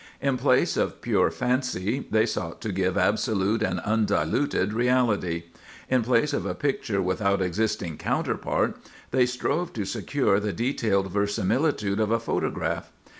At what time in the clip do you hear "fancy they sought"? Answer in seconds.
1.29-2.59